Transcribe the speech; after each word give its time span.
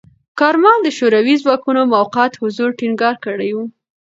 کارمل 0.39 0.77
د 0.83 0.87
شوروي 0.97 1.35
ځواکونو 1.43 1.81
موقت 1.93 2.31
حضور 2.41 2.69
ټینګار 2.79 3.15
کړی 3.25 3.49
و. 3.55 3.57